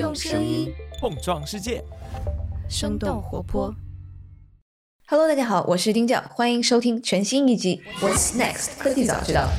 [0.00, 1.84] 用声音碰撞世界，
[2.70, 3.74] 生动活泼。
[5.06, 9.50] Hello，大家好，我是丁教，欢迎收听全新一集《What's Next 科技早知道》。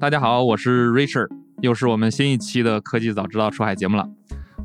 [0.00, 1.28] 大家好，我是 Richard，
[1.60, 4.08] 又是我们新一期的科技早知道出海节目了。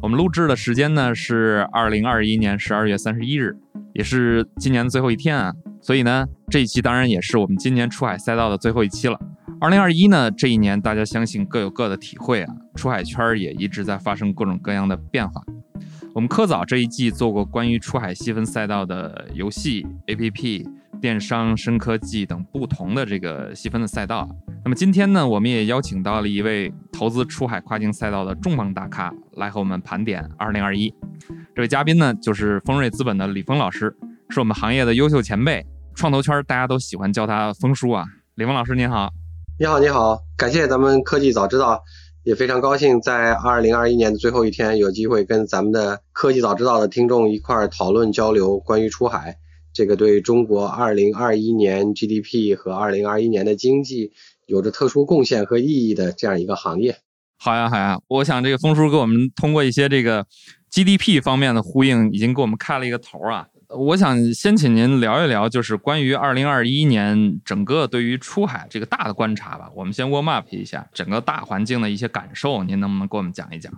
[0.02, 3.58] 我们录制的时间呢是二零二一年十二月三十一日，
[3.94, 5.54] 也是今年的最后一天啊。
[5.82, 9.20] 所以呢，这一期当然也是我们今年出海赛道的最后一期了。
[9.62, 15.40] 二零二一呢，这一年大家相信各有各的体会啊，出海圈也一直在发生各种各样的变化。
[16.16, 20.68] 我们科早这一季做过关于出海细分赛道的游戏、APP、
[21.00, 24.28] 电商、深科技等不同的这个细分的赛道。
[24.66, 30.92] 那么今天呢，我们也邀请到了一位投资出海跨境赛道的重磅大咖来和我们盘点2021。
[31.54, 33.96] 这位嘉宾呢，就是丰瑞资本的李峰老师，
[34.30, 38.04] 是我们行业的优秀前辈，创投圈大家都喜欢叫他峰叔啊。
[38.36, 39.14] 李峰老师您好，
[39.62, 41.84] 你好，你好，感谢咱们科技早知道，
[42.24, 49.38] 也非常高兴在2021年的最后一天有机会跟咱们的科技早知道的听众一块儿讨论交流关于出海
[49.72, 54.14] 这个对中国2021年 GDP 和2021年的经济。
[54.48, 56.98] 有着特殊贡献和意义的这样一个行业。
[57.38, 60.26] 好呀，好呀，我想这个峰叔给我们通过一些这个
[60.72, 63.46] GDP 方面的呼应，已经给我们开了一个头啊。
[63.74, 69.72] 我想先请您聊一聊，就是关于2021年整个对于出海这个大的观察吧。
[69.76, 73.72] 我们先 warm up 一下整个大环境的一些感受，您能不能给我们讲一讲？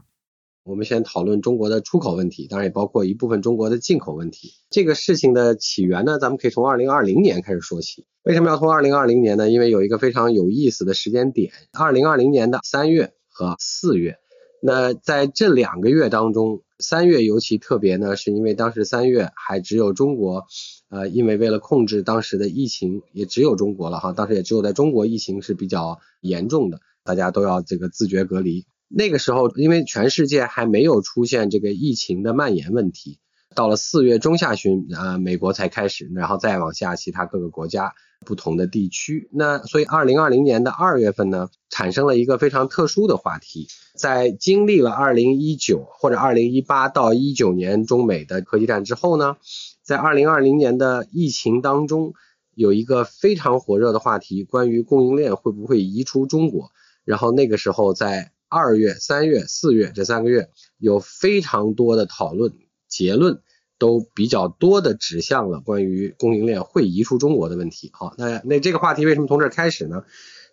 [0.64, 4.54] 我们先讨论中国的出口问题，当然也包括一部分中国的进口问题。
[4.70, 8.06] 这个事情的起源呢，咱们可以从2020年开始说起。
[8.24, 9.50] 为什么要从2020年呢？
[9.50, 14.20] 因为有一个非常有意思的时间点，2020年的三月和四月。
[14.66, 20.46] 那在这两个月当中，三月尤其特别呢，是因为当时三月还只有中国，
[20.88, 28.66] 呃，因为为了控制当时的疫情，也只有中国了哈，当时也只有在中国疫情是比较严重的，大家都要这个自觉隔离。
[28.88, 33.20] 那个时候，因为全世界还没有出现这个疫情的蔓延问题，
[33.56, 37.94] 到了四月中下旬，啊、美国才开始，然后再往下，其他各个国家、
[38.26, 39.30] 不同的地区。
[39.32, 43.68] 那所以，二零二零年的二月份呢，产生了一个非常特殊的话题。
[43.96, 49.38] 在经历了二零一九或者二零一八到一九年中美的科技战之后呢，
[49.84, 52.14] 在二零二零年的疫情当中，
[52.56, 56.72] 有一个非常火热的话题，关于供应链会不会移出中国。
[57.06, 62.54] 然后那个时候在二月、三月、四月这三个月有非常多的讨论，
[62.94, 63.42] 结论
[63.80, 67.90] 都比较多的指向了关于供应链会移出中国的问题。
[67.92, 70.04] 好，那那这个话题为什么从这儿开始呢？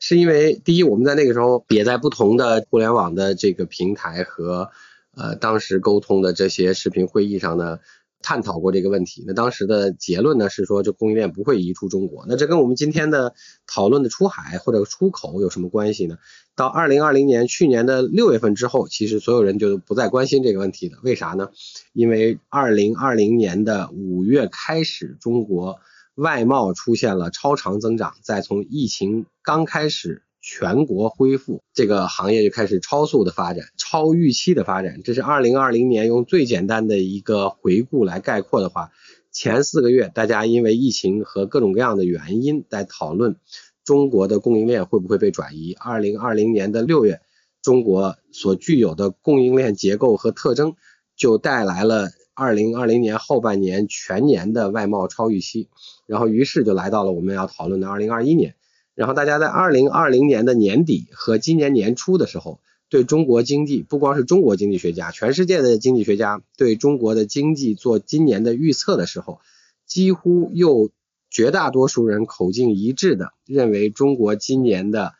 [0.00, 4.70] 是因为第一，我们在那个时候也在不同的互联网的这个平台和
[5.14, 7.78] 呃当时沟通的这些视频会议上呢。
[8.22, 12.26] 探讨过这个问题，那当时的结论呢是说，这供应链不会移出中国。
[12.28, 13.34] 那这跟我们今天的
[13.66, 16.18] 讨论的出海或者出口有什么关系呢？
[16.54, 20.98] 到二零二零年去年的六月份之后，其实所有人就不再关心这个问题了。
[21.02, 21.50] 为啥呢？
[21.92, 25.80] 因为二零二零年的五月开始，中国
[26.14, 30.22] 外贸出现了超长增长，在从疫情刚开始。
[30.40, 35.02] 全国恢复，这个行业就开始超速的发展，超预期的发展。
[35.04, 38.90] 这是二零二零年用最简单的一个回顾来概括的话，
[39.30, 43.36] 前四个月大家因为疫情和各种各样的原因在讨论
[43.84, 45.74] 中国的供应链会不会被转移。
[45.78, 47.20] 二零二零年的六月，
[47.60, 50.74] 中国所具有的供应链结构和特征
[51.16, 55.68] 就带来了二零二零年后半年全年的外贸超预期，
[56.06, 58.54] 然后于是就来到了我们要讨论的二零二一年。
[58.94, 69.40] 然后大家在二零二零年的年底和今年年初的时候，对中国经济，不光是中国经济学家，全世界的经济学家对中国的经济做今年的预测的时候，
[69.86, 70.90] 几乎又
[71.30, 75.14] 绝大多数人口径一致的认为，中国今年的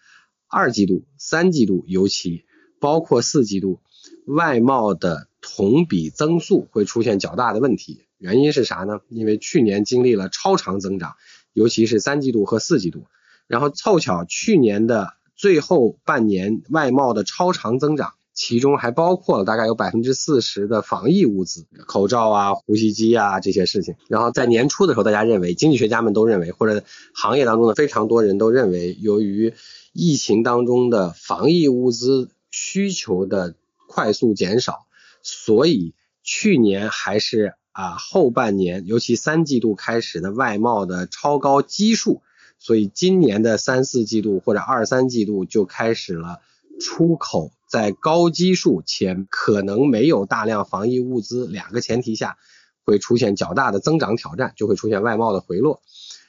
[0.49, 2.45] 二季度、三季度，尤其
[2.81, 3.79] 包括四季度，
[4.27, 8.03] 外贸的同比增速会出现较大的问题。
[8.19, 9.01] 原因是啥呢？
[9.09, 11.15] 因为去年经历了超长增长，
[11.53, 13.07] 尤其是三季度和四季度。
[13.51, 23.97] 然后凑巧去年的最后半年外贸的超长增长，其中还包括了大概有百分之四十的防疫物资，口罩啊、呼吸机啊这些事情。
[24.07, 29.53] 然后在年初的时候，大家认为，经济学家们都认为，或者行业当中的非常多人都认为，由于
[29.93, 33.57] 疫情当中的防疫物资需求的
[33.89, 34.87] 快速减少，
[35.25, 35.93] 所以
[36.23, 42.23] 去年还是啊后半年，尤其三季度开始的外贸的超高基数。
[42.61, 46.41] 所以今年的三四季度或者二三季度就开始了
[46.79, 52.37] 出口在高基数且可能没有大量防疫物资两个前提下，
[52.85, 55.81] 会出现较大的增长挑战，就会出现外贸的回落。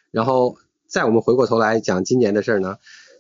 [0.10, 0.58] 然后
[0.88, 2.78] 再我们回过头来讲今年的事儿呢，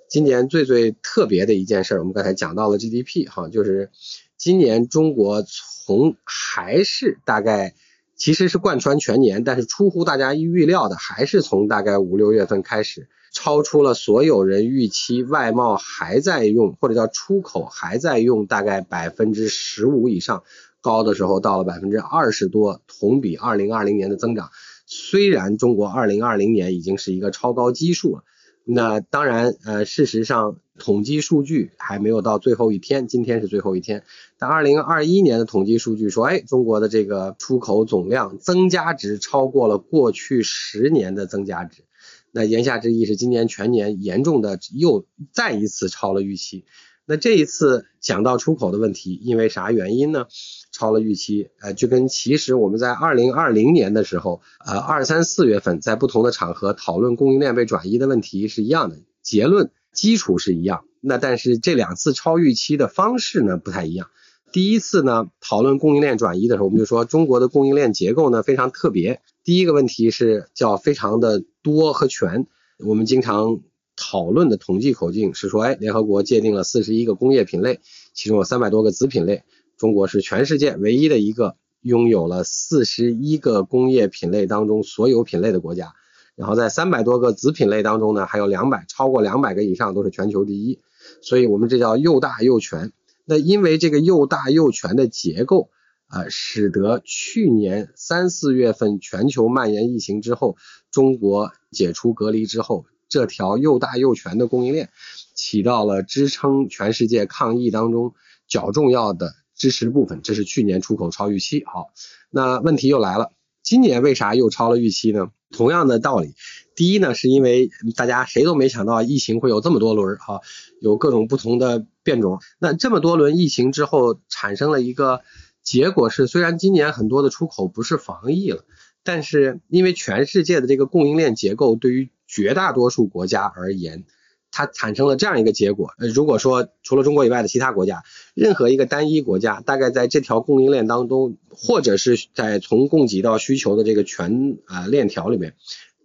[0.09, 3.91] 今年最最特别的一件事，我们刚才讲到了 GDP 哈，就是
[4.37, 7.73] 今年中国从还是大概
[8.21, 20.43] 其实是贯穿全年，但是出乎大家预料的，还是从大概五六月份开始，超出了所有人预期，外贸还在用或者叫出口还在用大概百分之十五以上，
[20.81, 24.51] 高的时候到了百分之二十多，同比二零二零年的增长。
[24.85, 28.23] 虽然中国二零二零年已经是一个超高基数了。
[28.63, 34.03] 那当然，呃，事实上统计数据还没有到最后一天，今天是最后一天。
[34.37, 41.83] 但二零二一年的统计数据说，哎，中国的这个出口总量增加值超过了过去十年的增加值。
[42.31, 46.65] 那言下之意是，今年全年严重的又再一次超了预期。
[47.11, 50.27] 那这一次讲到出口的问题，因为啥原因呢？
[50.71, 60.85] 超了预期，呃，就跟其实我们在二零二零年的时候，呃，二三四月份在不同的场合讨论供应链被转移的问题是一样的，结论基础是一样。
[61.01, 64.07] 那但是这两次超预期的方式呢不太一样。
[64.53, 69.19] 第一次呢讨论供应链转移的时候，我们就说中国的供应链结构呢非常特别。
[69.43, 72.47] 第一个问题是叫非常的多和全。
[72.79, 73.59] 我们经常
[73.95, 77.79] 讨论的统计口径是说，哎，联合国界定了四十一个工业品类，
[78.13, 79.43] 其中有三百多个子品类。
[79.77, 85.93] 中国是全世界唯一的一个拥有了四十一个工业品类当中所有品类的国家，
[86.35, 90.79] 然后在三百多个子品类当中呢，还有两百超过两百个以上都是全球第一，
[91.21, 92.91] 所以我们这叫又大又全。
[93.25, 95.69] 那因为这个又大又全的结构
[96.07, 100.57] 啊，使得去年三四月份全球蔓延疫情之后，
[100.91, 104.89] 中国解除隔离之后，这条又大又全的供应链
[105.35, 108.15] 起到了支撑全世界抗疫当中
[108.47, 109.35] 较重要的。
[109.53, 111.63] 支持部分，这是去年出口超预期。
[111.65, 111.91] 好，
[112.31, 113.31] 那问题又来了，
[113.61, 115.29] 今年为啥又超了预期呢？
[115.51, 116.33] 同样的道理，
[116.75, 120.41] 第一呢，是因为大家谁都没想到疫情会有这么多轮，哈，
[120.79, 122.39] 有各种不同的变种。
[122.57, 125.21] 那这么多轮疫情之后，产生了一个
[125.61, 128.65] 结果是，虽然今年很多的出口不是防疫了，
[129.03, 134.05] 但是因为全世界的这个供应链结构对于绝大多数国家而言。
[134.53, 145.55] 它产生了这样一个结果，呃，如果说除了中国以外的其他国家，任何一个单一国家，大概在这条供应链当中，或者是在从供给到需求的这个全啊链条里面，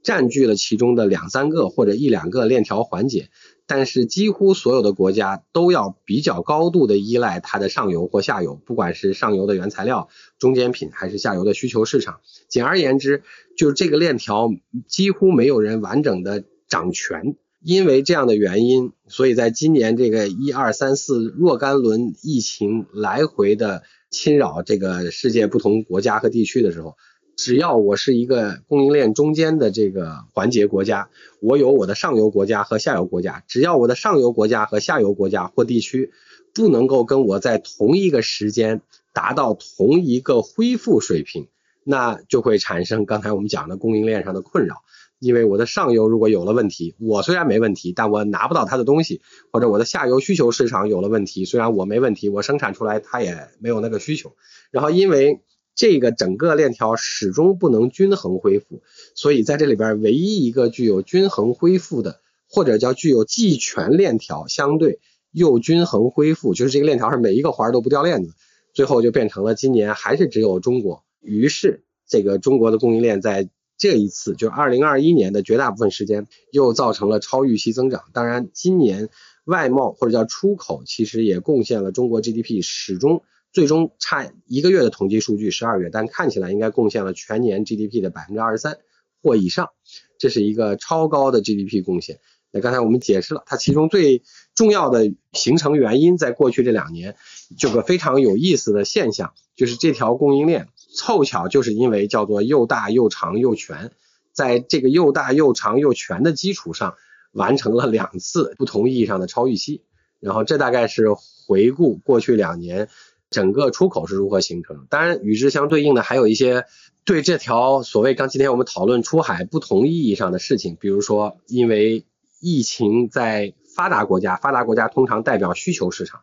[0.05, 3.31] 占据了其中的两三个或者一两个链条环节，
[3.67, 10.09] 但是几乎所有的国家都要比较高度的依赖它的上游或下游，不管是上游的原材料、
[10.39, 12.21] 中间品，还是下游的需求市场。
[12.49, 13.23] 简而言之，
[13.57, 14.51] 就是这个链条
[14.87, 17.37] 几乎没有人完整的掌权。
[17.63, 26.97] 因为这样的原因，所以在今年这个一二三四若干轮疫情来回的侵扰这个世界不同国家和地区的时候，
[27.37, 31.11] 只要我是一个供应链中间的这个环节国家，
[31.41, 36.13] 我有我的上游国家和下游国家，只要我的上游国家和下游国家或地区
[36.55, 38.81] 不能够跟我在同一个时间
[39.13, 41.47] 达到同一个恢复水平，
[41.85, 44.77] 那就会产生刚才我们讲的供应链上的困扰。
[45.19, 54.37] 因为我的上游如果有了问题，我虽然没问题，但我拿不到它的东西；或者我的下游需求市场有了问题，虽然我没问题，我生产出来它也没有那个需求。
[54.71, 55.41] 然后因为
[55.77, 58.83] 这个整个链条始终不能均衡恢复，
[59.15, 64.99] 所以在这里边唯一一个具有均衡恢复的，或者叫具有既全链条相对
[65.31, 68.33] 又均衡恢复，就是这个链条上每一个环都不掉链子，
[68.73, 71.05] 最后就变成了今年还是只有中国。
[71.21, 73.49] 于是这个中国的供应链在。
[73.79, 78.05] 这一次就二零二一年的绝大部分时间又造成了超预期增长。
[78.15, 79.11] 当然，今年
[79.45, 83.23] 外贸或者叫出口其实也贡献了中国 GDP，始终
[83.57, 88.77] 最终差一个月的统计数据十二月，但看起来应该贡献了全年 GDP 的百分之二十三
[89.23, 89.71] 或以上，
[90.19, 92.19] 这是一个超高的 GDP 贡献。
[92.51, 94.23] 那刚才我们解释了它其中最
[94.55, 97.17] 重要的形成原因，在过去这两年，
[97.57, 100.69] 这个非常有意思的现象就是这条供应链。
[100.95, 103.91] 凑巧就是因为叫做又大又长又全，
[104.35, 106.97] 在这个又大又长又全的基础上，
[107.33, 109.81] 完成了两次不同意义上的超预期。
[110.21, 111.07] 然后这大概是
[111.47, 112.91] 回顾过去两年
[113.31, 114.87] 整个出口是如何形成。
[114.91, 116.65] 当然与之相对应的还有一些
[117.05, 122.05] 对这条所谓刚今天我们讨论出海不同意义上的事情，比如说因为
[122.41, 126.21] 疫情在发达国家，发达国家通常代表需求市场，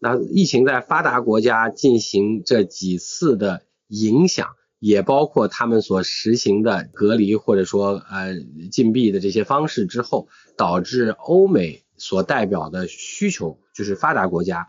[0.00, 3.62] 那疫情在发达国家进行这几次的。
[3.88, 4.48] 影响
[4.80, 8.34] 也包括他们所实行的隔离或者说呃
[8.72, 14.66] 禁闭的这些方式之后，导致欧美所代表的需求，就是发达国家，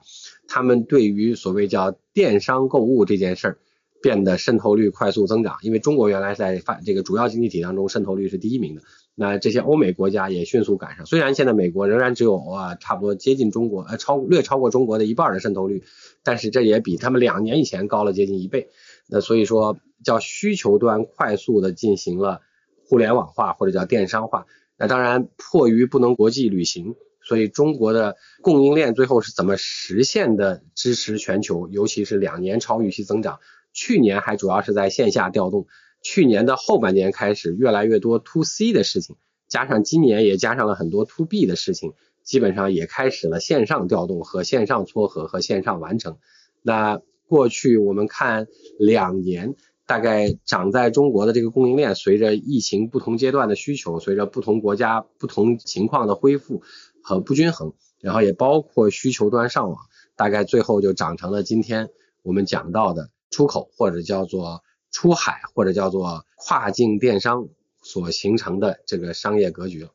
[0.48, 3.58] 他们对于所谓叫电商购物这件事儿，
[4.02, 5.58] 变得渗透率快速增长。
[5.62, 8.82] 因为中国原来在发这个主要经济体当中渗透率是第一名的，
[9.16, 11.06] 那这些欧美国家也迅速赶上。
[11.06, 15.84] 虽然现在美国仍然只有啊差不多接近中国，呃超略超过中国的一半的渗透率，
[16.24, 18.70] 但是这也比他们两年以前高了接近一倍。
[19.10, 22.42] 那所以说叫需求端快速的进行了
[22.86, 24.46] 互联网化或者叫电商化。
[24.78, 26.96] 那当然迫于不能国际旅行。
[27.28, 33.40] 所以中国的供应链最后是怎么实现的支持全球，尤其是两年超预期增长，
[33.74, 35.68] 去年还主要是在线下调动，
[36.02, 39.18] 去年的后半年开始越来越多 to C 的事情，
[39.50, 41.92] 加上今年也加上了很多 to B 的事情，
[42.24, 46.18] 基本上也开始了线上调动和线上撮合和线上完成。
[46.62, 48.48] 那过去我们看
[48.80, 49.56] 两年。
[49.90, 56.62] 大概长在中国的这个供应链，随着疫情不同阶段的需求，随着不同国家不同情况的恢复
[57.08, 59.78] 和不均衡，然后也包括需求端上网，
[60.18, 61.88] 大概最后就长成了今天
[62.22, 64.62] 我们讲到的出口或者叫做
[64.92, 67.48] 出海或者叫做跨境电商
[67.82, 69.88] 所形成的这个商业格局。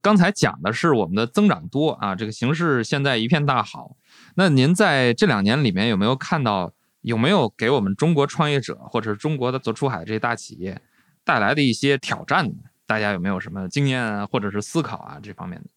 [0.00, 3.96] 刚才讲的是我们的增长多啊，这个形势现在一片大好。
[4.36, 6.72] 那您在这两年里面有没有看到？
[7.00, 10.80] 有没有给我们中国创业者或者是中国的做出海这些大企业
[11.24, 12.48] 带来的一些挑战？
[12.86, 15.68] 大家有没有什么经验，或者是思考啊这方面的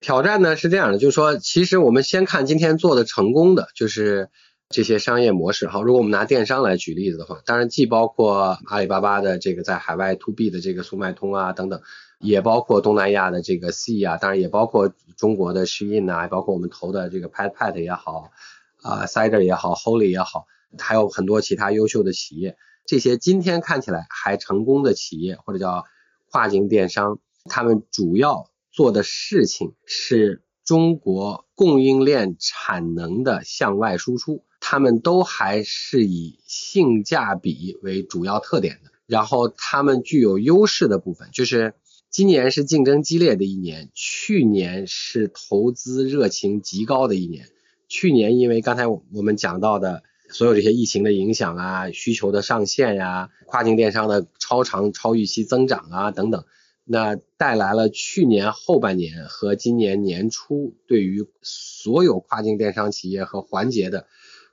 [0.00, 0.56] 挑战呢？
[0.56, 4.30] 是这样的，就是说，其实我们先看今天做的成功的，就是
[4.70, 5.66] 这些商业模式。
[5.68, 11.82] 好，如果我们拿电商来举例子的话，当然既包括阿里巴巴的这个在海外 to B 的这个速卖通啊等等，
[12.18, 18.30] 也包括东南亚的这个 C 啊，当然也包括中国的 Shein 啊，包括我们投的这个 Pet Pet 也好
[18.82, 20.46] 啊，Cider 也好，Holy 也好。
[20.78, 25.84] 还有很多其他优秀的企业，这些今天看起来还成功的企业，或者叫
[26.30, 38.90] 跨境电商，他们主要做的事情是中国供应链产能的向外输出，他们都还是以性价比为主要特点的。
[39.06, 41.74] 然后他们具有优势的部分，就是
[42.10, 47.46] 今年是竞争激烈的一年，去年是投资热情极高的一年。
[47.88, 50.02] 去年因为刚才我们讲到的。
[50.32, 56.44] 所有这些疫情的影响啊，需求的上限呀，跨境电商的超长超预期增长啊等等，
[56.92, 64.08] 那带来了去年后半年和今年年初对于所有跨境电商企业和环节的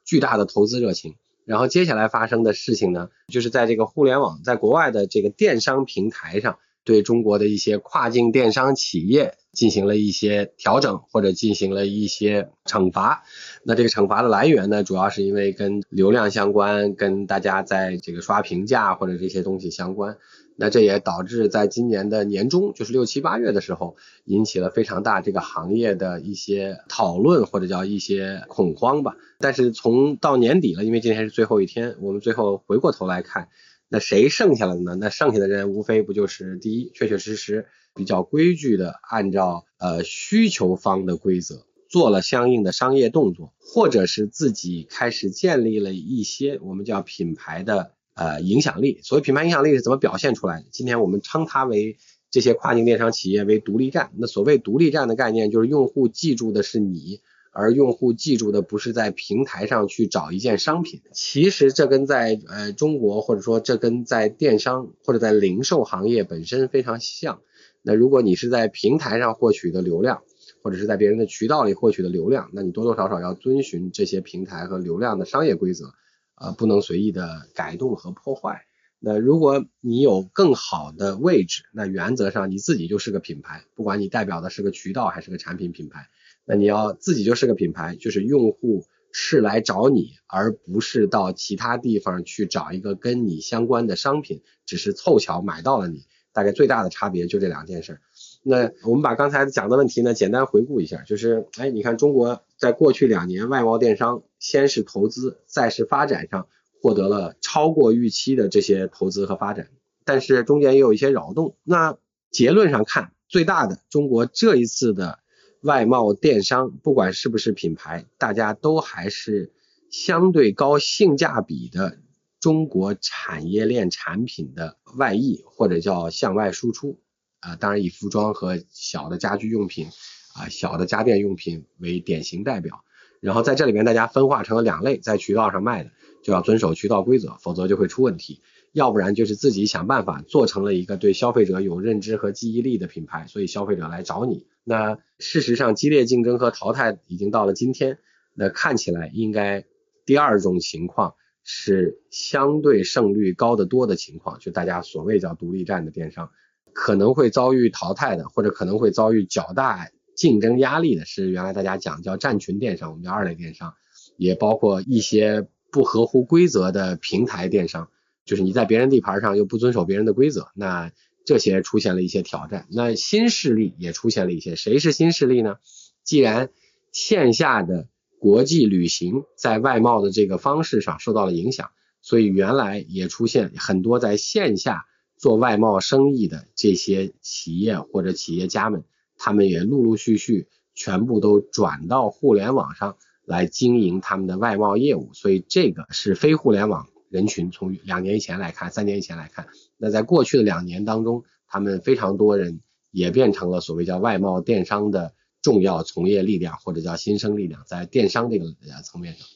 [0.05, 1.15] 巨大的投资热情。
[1.45, 6.59] 然后接下来发生的事情呢，就是在这个互联网，在国外的这个电商平台上。
[6.87, 13.23] 对中国的一些跨境电商企业进行了一些调整，或者进行了一些惩罚。
[13.63, 20.15] 那这个惩罚的来源呢，主要是因为跟流量相关，跟大家在这个刷评价或者这些东西相关。
[20.59, 29.17] 那这也导致在今年的年中，就是六七八月的时候，引起了非常大这个行业的一些讨论或者叫一些恐慌吧。
[29.39, 33.49] 但是从到年底了，因为今天是最后一天，我们最后回过头来看。
[33.89, 34.95] 那谁剩下了呢？
[34.99, 48.99] 那剩下的人无非不就是第一，确确实实比较规矩的按照呃需求方的规则做了相应的商业动作，或者是自己开始建立了一些我们叫品牌的呃影响力。
[49.03, 50.65] 所谓品牌影响力是怎么表现出来的？
[50.71, 51.97] 今天我们称它为
[52.29, 54.11] 这些跨境电商企业为独立站。
[54.17, 57.21] 那所谓独立站的概念，就是用户记住的是你。
[57.59, 67.41] 而用户记住的不是在平台上去找一件商品，其实这跟在呃中国或者说这跟在电商或者在零售行业本身非常像。
[67.81, 70.21] 那如果你是在平台上获取的流量，
[70.61, 75.93] 或者是在别人的渠道里获取的流量，那你多多少少要遵循这些平台和流量的商业规则，
[76.35, 78.65] 呃，不能随意的改动和破坏。
[78.99, 86.07] 那如果你有更好的位置，那原则上你自己就是个品牌，不管你代表的是个渠道还是个产品品牌。
[86.49, 96.05] 那你要自己就是个品牌，就是用户是来找你，而不是到其他地方去找一个跟你相关的商品，只是凑巧买到了你。
[96.31, 97.99] 大概最大的差别就这两件事。
[98.43, 106.47] 那我们把刚才讲的问题呢，简单回顾一下，就是，哎，你看中国在过去两年外贸电商先是投资，再是发展上
[106.81, 109.67] 获得了超过预期的这些投资和发展，
[110.05, 111.57] 但是中间也有一些扰动。
[111.63, 111.97] 那
[112.29, 115.19] 结论上看，最大的中国这一次的。
[115.67, 119.51] 外贸电商不管是不是品牌，大家都还是
[119.91, 121.99] 相对高性价比的
[122.39, 127.01] 中国产业链产品的外溢或者叫向外输出
[127.41, 129.87] 啊，当然以服装和小的家居用品
[130.35, 132.85] 啊、小的家电用品为典型代表。
[133.19, 135.91] 然后在这里面大家分化成了两类，在渠道上卖的
[136.23, 138.39] 就要遵守渠道规则，否则就会出问题；
[138.77, 144.45] 要不然就是自己想办法做成了一个对消费者有认知和记忆力的品牌，所以消费者来找你。
[144.63, 147.97] 那事实上，激烈竞争和淘汰已经到了今天。
[148.35, 149.65] 那看起来应该
[150.05, 156.29] 第二种情况是相对胜率高得多的情况，就大家所谓叫独立站的电商，
[156.71, 163.73] 可能会遭遇淘汰的，或者可能会遭遇较大竞争压力的，是原来大家讲叫站群电商，我们叫二类电商，
[164.17, 167.89] 也包括一些不合乎规则的平台电商，
[168.27, 170.91] 就是你在别人地盘上又不遵守别人的规则，那
[171.25, 172.67] 这些出现了一些挑战。
[172.69, 175.55] 那新势力也出现了一些，谁是新势力呢？
[176.03, 176.51] 既然
[176.91, 177.87] 线下的
[178.19, 181.71] 国际旅行在外贸的这个方式上受到了影响，
[182.03, 184.85] 所以原来也出现很多在线下。
[185.19, 188.83] 做外贸生意的这些企业或者企业家们，
[189.17, 197.51] 他们也陆陆续续全部都转到互联网上来经营他们的外贸业务，所以这个是非互联网人群。
[197.51, 199.47] 从两年以前来看，三年以前来看，
[199.77, 202.59] 那在过去的两年当中，他们非常多人
[202.91, 208.45] 也变成了所谓叫外贸电商的重要从业力量，或者叫新生力量，在电商这个
[208.83, 209.27] 层面上。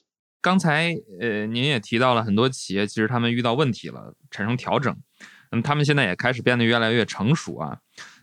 [0.42, 4.96] 刚才呃，您也提到了很多企业，其实他们遇到问题了，产生调整。
[5.52, 7.78] 那么他们现在也开始变得越来越成熟啊。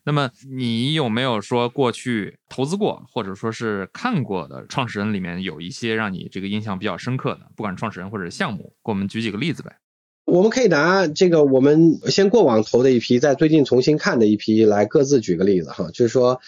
[0.05, 9.76] 那么你有没有说过去投资过或者说是看过的创始人里面有一些让你这个印象比较深刻的，不管创始人或者项目，给我们举几个例子呗？
[10.25, 15.90] 我们可以拿这个我们先过往投的一批，在最近重新看的一批来各自举个例子哈。
[15.90, 16.40] 就是说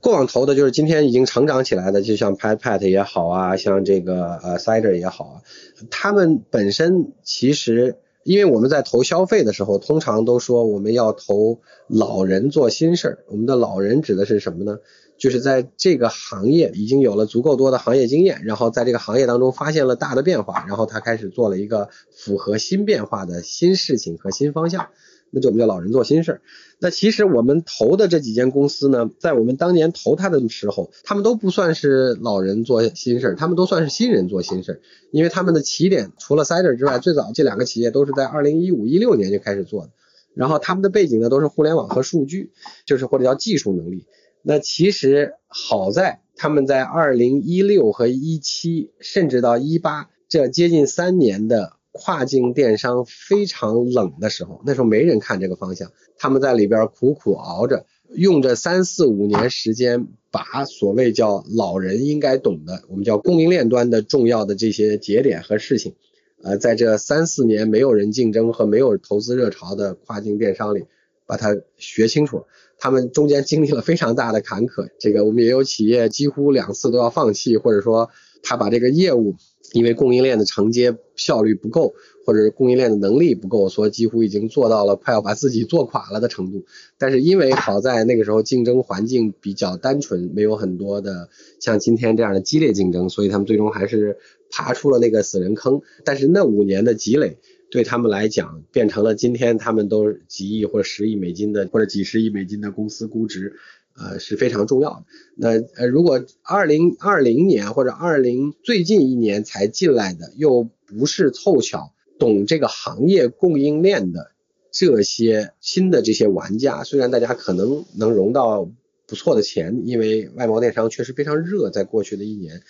[0.00, 5.42] 过往投的就是今天已经成长起来的，就像 Pat Pat 也好啊，像这个呃 Cider 也好啊，
[5.90, 7.96] 他们本身其实。
[8.26, 13.18] 因为我们在投消费的时候，通常都说我们要投老人做新事儿。
[13.28, 14.78] 我们的老人指的是什么呢？
[15.16, 24.88] 就是在这个行业已经有了足够多的行业经验，然后在这个行业当中发现了大的变化，然后他开始做了一个符合新变化的新事情和新方向。
[25.36, 26.40] 那就我们叫老人做新事儿。
[26.78, 34.80] 那其实我们投的这几间公司呢，在我们当年投它的时候，他们都不算是老人做新事儿，他们都算是新人做新事儿。
[35.10, 39.90] 因为他们的起点除了 Cider 之外，最早这两个企业都是在二零一五一六年就开始做的。
[40.32, 42.50] 然后他们的背景呢，都是互联网和数据，
[42.86, 44.06] 就是或者叫技术能力。
[44.40, 51.75] 那其实好在他们在二零一六和一七，甚至到一八这接近三年的。
[51.96, 65.94] 跨境电商非常冷的时候，那时候没人看这个方向，他们在里边苦苦熬着，用着三四五年时间，把所谓叫老人应该懂的，我们叫供应链端的重要的这些节点和事情，
[66.42, 70.84] 呃，在这三四年没有人竞争和没有投资热潮的跨境电商里，
[71.26, 72.44] 把它学清楚了。
[72.78, 78.10] 他们中间经历了非常大的坎坷，这个我们也有企业几乎两次都要放弃，或者说
[78.42, 79.34] 他把这个业务。
[79.76, 86.64] 因为供应链的承接效率不够，或者是供应链的能力不够，所以几乎已经做到了快要把自己做垮了的程度。
[86.96, 91.28] 但是因为好在那个时候竞争环境比较单纯，没有很多的
[91.60, 94.16] 像今天这样的激烈竞争，所以他们最终还是
[94.50, 95.82] 爬出了那个死人坑。
[96.04, 97.36] 但是那五年的积累
[97.70, 103.56] 对他们来讲，变成了今天他们都几亿或者十亿美金的或者几十亿美金的公司估值。
[103.98, 105.04] 呃是非常重要的。
[105.36, 114.32] 那呃，如果二零二零年或者二零最近一年才进来的，又不是凑巧懂这个行业供应链的
[114.70, 118.70] 这些新的这些玩家，虽然大家可能能融到
[119.06, 122.62] 不错的钱，因为外贸电商确实非常热，在过去的一年，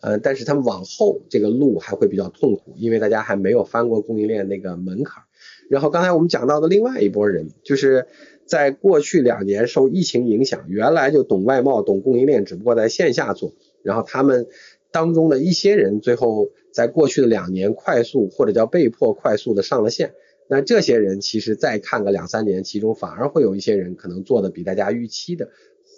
[0.00, 5.22] 呃，但是他们往后这个路还会比较痛苦，因为大家还没有翻过供应链那个门槛。
[5.70, 8.06] 然后刚才我们讲到的另外一波人，就是。
[8.46, 13.52] 在过去两年受疫情影响，原来就懂外贸、懂供应链，只不过在线下做。
[13.82, 14.46] 然后他们
[14.90, 20.14] 当中的一些人，最后在过去的两年快速或者叫被迫快速的上了线。
[20.46, 25.48] 那这些人其实再看个两三年，其中反而会有一些人可能做的比大家预期的，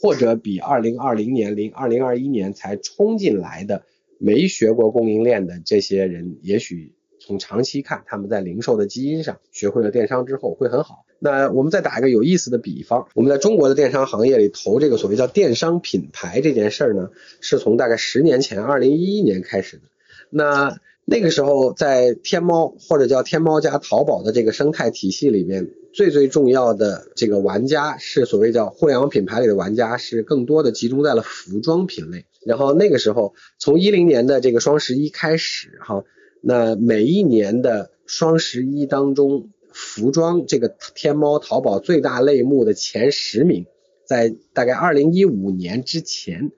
[0.01, 3.83] 或者比二零二零年、零二零二一年才冲进来的
[4.19, 11.06] 没学过供应链的这些人，也许从长期看，他们在零售的基因上学会了电商之后会很好。
[11.19, 17.09] 那我们再打一个有意思的比方，我们在中国的电商行业里投这个所谓叫电商品牌这件事儿呢，
[17.41, 19.85] 是从大概十年前，二零一一年开始的。
[20.29, 32.27] 那那个时候在天猫或者叫天猫加淘宝的这个生态体系里面，最最重要的这个玩家是所谓叫互联网品牌里的玩家，是更多的集中在了服装品类。
[32.45, 36.05] 然后那个时候，从一零年的这个双十一开始，哈，
[36.43, 39.49] 那每一年的双十一当中。
[39.79, 43.67] 服装这个天猫淘宝最大类目的前十名，
[44.07, 46.51] 在大概二零一五年之前，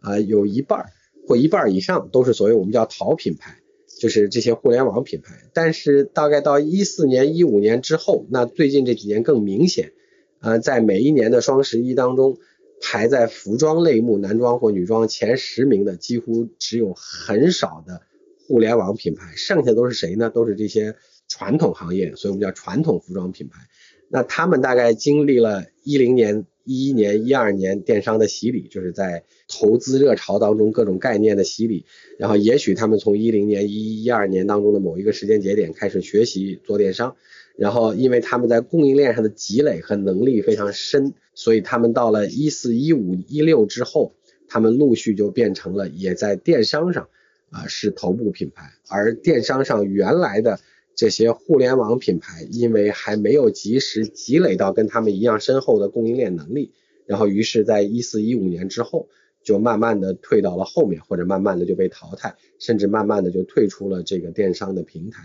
[0.00, 0.86] 啊，有一半
[1.28, 3.60] 或一半以上都是所谓我们叫淘品牌，
[4.00, 5.48] 就是这些互联网品牌。
[5.52, 9.92] 但是大概到一四年、一五年之后，那最近这几年更明显，
[10.40, 12.38] 呃，在每一年的双十一当中，
[12.82, 18.02] 排在服装类目男装或女装前十名的，几乎只有很少的
[18.48, 20.28] 互联网品牌，剩下都是谁呢？
[20.28, 20.96] 都是这些。
[21.28, 23.60] 传统行业，所以我们叫传统服装品牌。
[24.08, 31.84] 那他们大概经历了一零年、一一年、一二年电商的洗礼，就是在投资热潮当中各种概念的洗礼，
[32.18, 37.16] 然后也许他们从一零年、一一、一二年当中的某一个时间节点开始学习做电商，
[37.56, 44.14] 然后因为他们在供应链上的积累和能力非常深，所以他们到了一四、一五、一六之后，
[44.46, 47.08] 他们陆续就变成了也在电商上
[47.50, 50.60] 啊是头部品牌，而电商上原来的。
[50.96, 56.72] 这些互联网品牌因为还没有及时积累到跟他们一样深厚的供应链能力，
[57.04, 59.08] 然后于是，在一四一五年之后，
[59.42, 65.22] 就慢慢的退到了后面，或者慢慢的就被淘汰，甚至慢慢的就退出了这个电商的平台。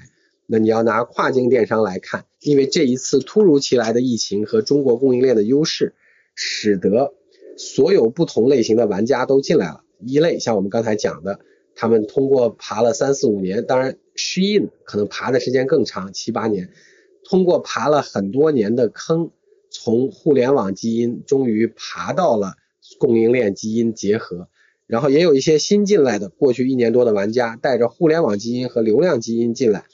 [0.47, 5.93] 那你要拿跨境电商来看，因为这一次突如其来的疫情和中国供应链的优势，
[6.33, 7.13] 使得
[7.57, 9.83] 所有不同类型的玩家都进来了。
[9.99, 11.39] 一类像我们刚才讲的。
[11.81, 16.71] 他们通过爬了三四五年，当然 Shein 可能爬的时间更长，七八年，
[17.23, 19.31] 通过爬了很多年的坑，
[19.69, 22.55] 从互联网基因终于爬到了
[22.97, 24.49] 供应链基因结合，
[24.87, 29.85] 然后也有一些新进来的过去一年多的玩家带着互联网基因和流量基因进来，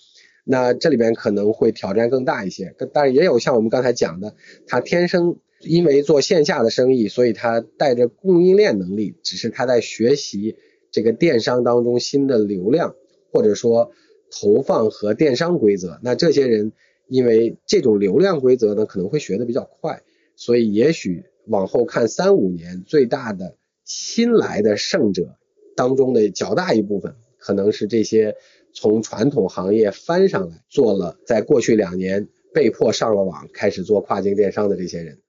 [0.44, 4.34] 那这里边可能会挑战更大一些，但是也有像我们刚才讲的，
[4.66, 10.56] 他天生因为做线下的生意，所以他带着供应链能力，只是他在学习。
[10.96, 12.96] 这个电商当中新的流量，
[13.30, 13.92] 或者说
[14.32, 16.72] 投放和电商规则，那这些人
[17.10, 20.04] 因为这种流量规则呢，可能会学的比较快，
[20.38, 25.36] 所以也许往后看三五年，最大的新来的胜者
[25.76, 28.38] 当中的较大一部分，可能是这些
[28.74, 35.20] 从传统行业翻上来做了，在过去两年被迫上了网，开始做跨境电商的这些人。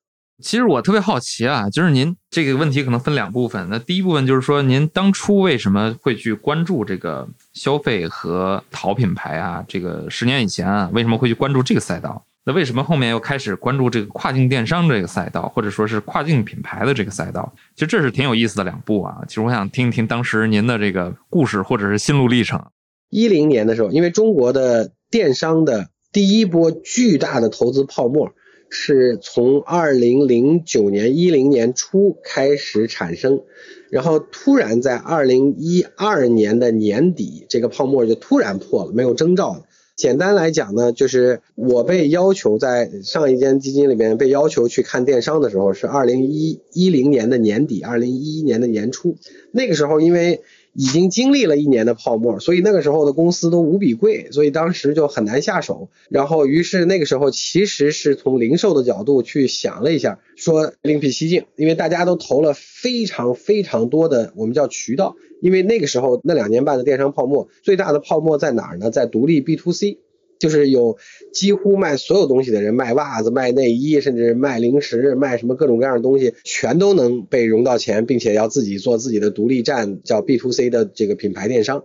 [0.42, 3.66] 其实我特别好奇啊，就是您这个问题可能分两部分。
[3.70, 9.64] 那第一部分就是说，您当初为什么会去关注这个消费和淘品牌啊？
[9.66, 12.22] 这个十年以前啊，为什么会去关注这个赛道？
[12.44, 17.50] 那为什么后面又开始关注这个跨境电商这个赛道，或者说是跨境品牌的这个赛道？
[17.74, 19.22] 其实这是挺有意思的两步啊。
[19.26, 22.62] 其实我想听一听当时您的这个故事或者是心路历程。
[23.08, 28.32] 一零年的时候，因为中国的电商的第一波巨大的投资泡沫。
[28.68, 33.42] 是从二零零九年一零年初开始产生，
[33.90, 39.64] 然后突然在二零一二年的年底，这个泡沫就突然破了，没有征兆了。
[39.94, 49.16] 简单来讲呢，就是我被要求在上一间基金里面被要求去看电商的时候，是二零一一零年的年底，二零一一年的年初，
[49.52, 50.40] 那个时候因为。
[50.78, 55.88] 已经经历了一年的泡沫，所以那个时候的公司都无比贵，所以当时就很难下手。
[56.10, 68.90] 然后，于是那个时候其实是从零售的角度去想了一下，说另辟蹊径，因为大家都投了非常非常多的我们叫渠道，因为那个时候那两年半的电商泡沫最大的泡沫在哪儿呢？
[68.90, 69.98] 在独立 B to C。
[70.38, 70.96] 就是有
[71.32, 81.84] 几乎卖所有东西的人，卖袜子、卖内衣，甚至卖零食、卖什么各种各样的东西，全都能被融到钱，并且要自己做自己的独立站，叫 B to C 的这个品牌电商。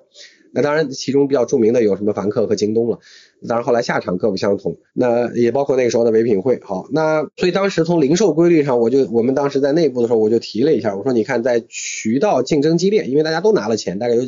[0.53, 2.99] 那当然，其中比较著名的有什么凡客和京东了。
[3.47, 6.59] 当然后来下场各不相同，那也包括那个时候的唯品会。
[6.61, 14.23] 好，那所以当时从零售规律上，我就我们当时在内部的时候，我就提了一下，我说你看在渠道竞争激烈，因为大家都拿了钱，大概有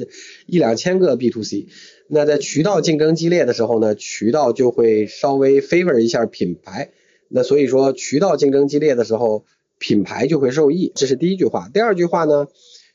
[0.47, 1.67] 一两千个 B to C。
[2.07, 6.91] 那在渠道竞争激烈的时候呢，渠道就会稍微 favor 一下品牌。
[7.29, 9.45] 那所以说渠道竞争激烈的时候，
[9.79, 10.91] 品牌就会受益。
[10.95, 11.69] 这是第一句话。
[11.73, 12.47] 第二句话呢，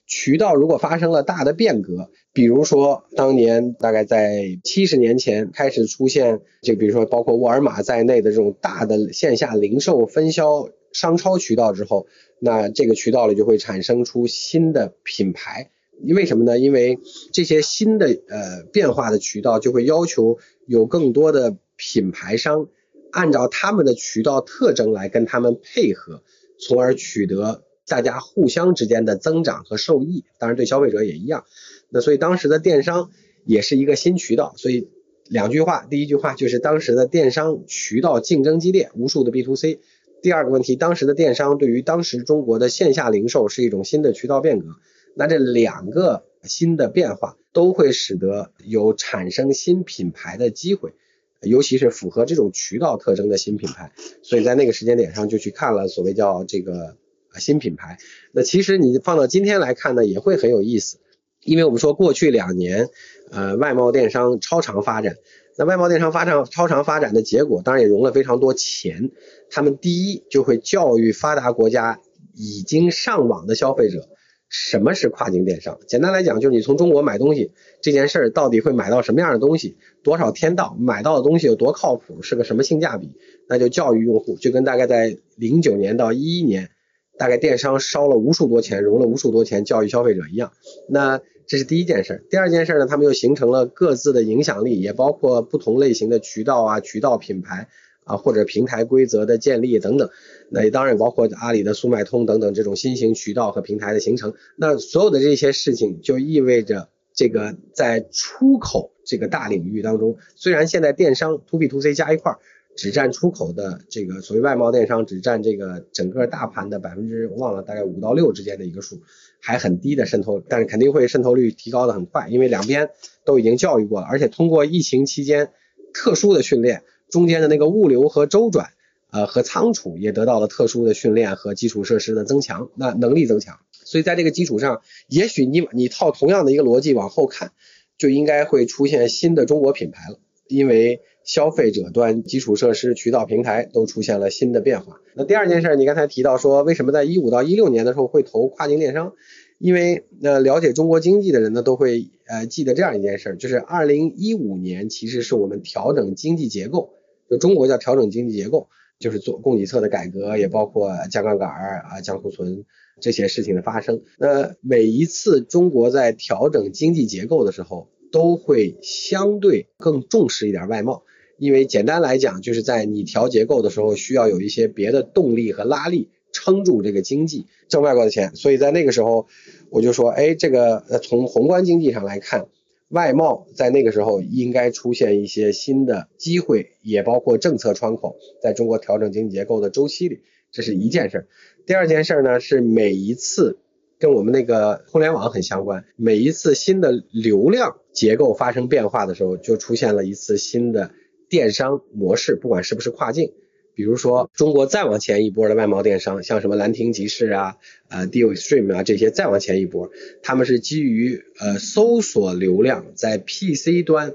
[0.06, 12.06] 渠道如果发生了大的变革，比如说当年大概在七十年前开始出现，就比如说包括沃尔玛在内的这种大的线下零售分销商超渠道之后，
[12.38, 15.70] 那这个渠道里就会产生出新的品牌。
[16.02, 16.58] 因为什么呢？
[16.58, 16.98] 因为
[17.32, 22.68] 这些新的呃变化的渠道就会要求有更多的品牌商
[23.11, 26.22] 按照他们的渠道特征来跟他们配合，
[26.58, 30.24] 从而取得大家互相之间的增长和受益。
[30.38, 31.44] 当然对消费者也一样。
[31.88, 33.11] 那所以当时的电商
[33.44, 34.54] 也是一个新渠道。
[34.56, 34.90] 所以
[35.28, 39.80] 两句话，第一句话就是当时的电商渠道竞争激烈，无数的 B to C。
[40.20, 44.66] 第二个问题，当时的电商对于当时中国的线下零售是一种新的渠道变革。
[45.14, 50.94] 那这两个新的变化都会使得有产生新品牌的机会，
[51.42, 53.92] 尤其是符合这种渠道特征的新品牌。
[54.22, 56.96] 所以在那个时间点上就去看了所谓叫这个
[57.38, 57.98] 新品牌。
[58.32, 60.98] 那其实你放到今天来看呢，也会很有意思，
[61.42, 62.88] 因为我们说过去两年，
[63.30, 65.16] 呃，外贸电商超长发展。
[65.56, 69.10] 那外贸电商发展超长发展的结果，当然也融了非常多钱。
[69.50, 72.00] 他们第一就会教育发达国家
[72.34, 74.08] 已经上网的消费者。
[74.48, 75.78] 什么是跨境电商？
[75.87, 83.12] 简单来讲，就是你从中国买东西这件事儿，到底会买到什么样的东西，多少天到，买到的东西有多靠谱，是个什么性价比？
[83.48, 86.70] 那就教育用户，就跟大概在零九年到一一年，
[87.18, 90.52] 大概电商烧了无数多钱，融了无数多钱教育消费者一样。
[90.88, 92.26] 那这是第一件事。
[92.30, 97.68] 第二件事呢，他们又形成了各自的影响力，也包括不同类型的渠道啊、渠道品牌
[98.08, 100.10] 啊，或者平台规则的建立等等。
[100.50, 104.34] 那当然也包括阿里的速卖通等等这种新型渠道和平台的形成。
[104.56, 112.38] 那所有的这些事情就意味着，这个在出口这个大领域当中，虽然现在电商 to B to C 加一块儿
[112.76, 119.00] 只占出口的这个所谓外贸电商只占这个整个大盘的百分之忘了大概五到六之间的一个数，
[119.40, 122.90] 还很低的渗透，但是肯定会渗透率提高的很快，因为两边
[123.24, 125.50] 都已经教育过了，而且通过疫情期间
[125.92, 128.70] 特殊的训练，中间的那个物流和周转。
[129.10, 137.52] 呃，和仓储也得到了特殊的训练和基础设施的增强，那能力增强，所以在这个基础上，也许你你套同样的一个逻辑往后看，
[137.96, 145.00] 就应该会出现新的中国品牌了，因为消费者端基础设施、渠道平台都出现了新的变化。
[145.14, 149.14] 那第二件事，你刚才提到说，为什么在一五到一六年的时候会投跨境电商？
[149.58, 156.92] 因为呃，了解中国经济的人呢，都会呃记得这样一件事，就是二零一五年其实是我们调整经济结构，
[157.28, 158.68] 就中国叫调整经济结构。
[159.00, 162.64] 就是做供给侧的改革，也包括降杠杆儿啊、降库存
[163.00, 164.02] 这些事情的发生。
[164.18, 171.04] 那每一次中国在调整经济结构的时候，都会相对更重视一点外贸，
[171.38, 178.34] 因为简单来讲，就是在你调结构的时候，需要有一些别的动力和拉力撑住这个经济，挣外国的钱。
[178.34, 179.28] 所以在那个时候，
[179.70, 182.48] 我就说，哎，这个从宏观经济上来看。
[182.88, 190.20] 外贸在那个时候应该出现一些新的机会，也包括政策窗口，在中国调整经济结构的周期里，
[190.51, 191.27] 这是一件事儿。
[191.66, 193.59] 第二件事儿呢，是每一次
[193.98, 200.92] 跟我们那个互联网很相关，每一次新的流量结构发生变化的时候，就出现了一次新的
[201.29, 203.33] 电商模式，不管是不是跨境。
[203.78, 214.14] 比如说，中国再往前一波的外贸电商，像什么兰亭集市啊、呃 Dealstream 啊这些，再往前一波，他们是基于呃搜索流量在 PC 端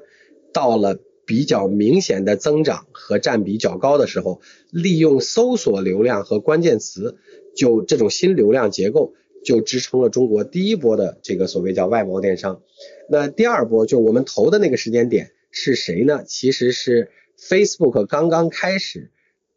[0.51, 7.15] 到了比较明显的增长和占比较高的时候，利用搜索流量和关键词，
[7.55, 9.13] 就这种新流量结构，
[9.45, 12.61] 就支撑了中国第一波的这个所谓叫外贸电商。
[13.09, 16.25] 那第二波就我们投的那个时间点是谁呢？
[16.27, 19.09] 其实是 Facebook 刚刚开始。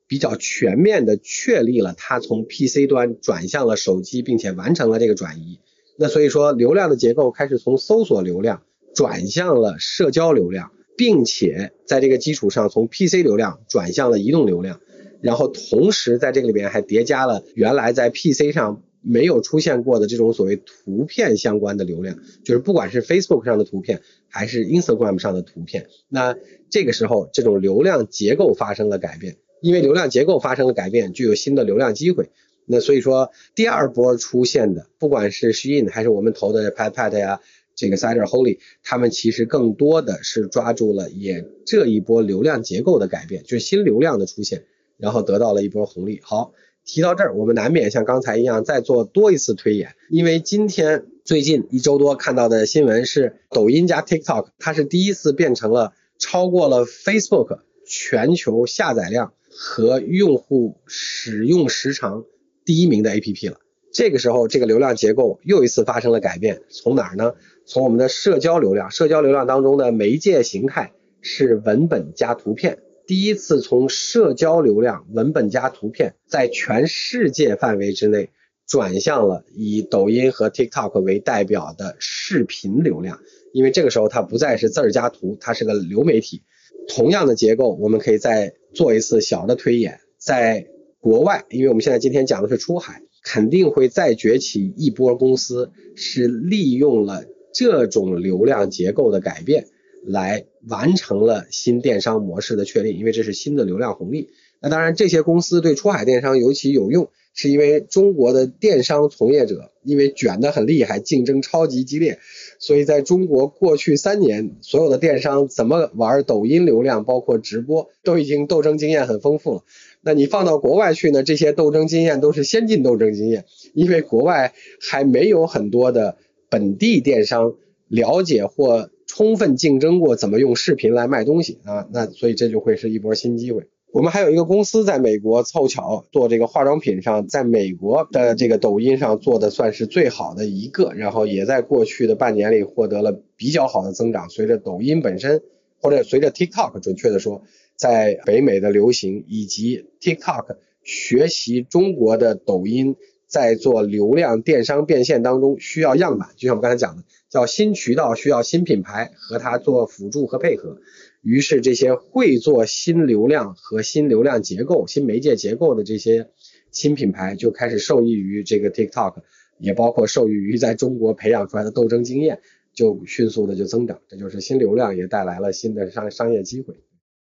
[0.09, 5.59] 比较全面的确立了它从 PC 端转向了手机，并且完成了这个转移。
[5.99, 8.62] 那所以说，流量的结构开始从搜索流量
[8.95, 14.81] 转向了社交流量，并且在这个基础上从 PC 流量转向了移动流量，
[15.23, 25.87] 然后同时在这个里边还叠加了原来在 PC 上没有出现过的这种所谓图片相关的流量，就是不管是 Facebook 上的图片还是 Instagram 上的图片。
[26.09, 26.37] 那
[26.71, 29.37] 这个时候，这种流量结构发生了改变。
[29.61, 32.31] 因为流量结构发生了改变，具有新的流量机会。
[32.66, 37.40] 那所以说，第二波出现的，不管是 Shein 还是我们投的 Pat Pat 呀，
[37.77, 44.64] 这个 Cider Holy，他们其实更多的是抓住了也这一波流量结构的改变，就是新流量的出现，
[44.97, 46.21] 然后得到了一波红利。
[46.25, 46.53] 好，
[46.85, 59.35] 提到这儿，我们难免像刚才一样再做多一次推演，因为今天最近一周多看到的新闻是，抖音加 TikTok，它是第一次变成了超过了 Facebook 全球下载量。
[59.59, 62.25] 和用户使用时长
[62.64, 63.59] 第一名的 APP 了。
[63.92, 66.62] 这个时候，这个流量结构又一次发生了改变。
[66.69, 67.33] 从哪儿呢？
[67.64, 70.92] 从我们的社交流量，社交流量当中的媒介形态
[71.23, 72.81] 是文本加图片。
[73.07, 78.29] 第一次从社交流量文本加图片，在全世界范围之内
[78.66, 83.21] 转向了以抖音和 TikTok 为代表的视频流量。
[83.55, 86.42] 因为这个时候它不再是字儿加图，它是个流媒体。
[86.88, 90.66] 同样的结构，我们可以再做一次小的推演，在
[91.01, 99.66] 国外，因为我们现在今天讲的是出海，肯定会再崛起一波公司，是利用了这种流量结构的改变，
[100.05, 104.31] 来完成了新电商模式的确立，因为这是新的流量红利。
[104.61, 107.09] 那当然，这些公司对出海电商尤其有用。
[107.37, 112.18] 是因为中国的电商从业者因为卷得很厉害，竞争超级激烈，
[112.59, 119.64] 所以在中国过去三年，所有的电商怎么玩抖音流量，包括直播，都已经斗争经验很丰富了。
[120.01, 121.22] 那你放到国外去呢？
[121.22, 123.44] 这些斗争经验都是先进斗争经验，
[123.75, 126.16] 因为国外还没有很多的
[126.49, 127.55] 本地电商
[127.87, 133.66] 了解或充分竞争过怎么用视频来卖东西啊，那所以这就会是一波新机会。
[133.97, 144.29] 我们还有一个公司在美国凑巧做这个化妆品上，在美国的这个抖音上做的算是最好的一个，然后也在过去的半年里获得了比较好的增长。
[144.29, 145.41] 随着抖音本身，
[145.81, 147.41] 或者随着 TikTok 准确的说，
[147.75, 160.81] 在北美的流行，以及 TikTok 学习中国的抖音，在做流量电商变现当中需要样板，就像我刚才讲的，叫新渠道需要新品牌和它做辅助和配合。
[161.27, 166.31] 于是，这些会做新流量和新流量结构、新媒介结构的这些
[166.71, 169.17] 新品牌，就开始受益于这个 TikTok，
[169.59, 172.41] 也包括受益于在中国培养出来的斗争经验，
[172.73, 173.99] 就迅速的就增长。
[174.07, 176.77] 这就是新流量也带来了新的商商业机会。